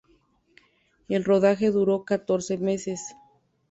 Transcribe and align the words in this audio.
El 1.09 1.23
rodaje 1.23 1.69
duró 1.69 2.05
catorce 2.05 2.57
meses. 2.57 3.13